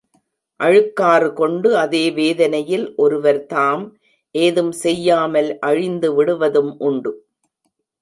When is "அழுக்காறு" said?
0.59-1.27